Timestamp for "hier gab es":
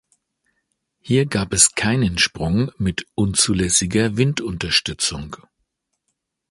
0.99-1.75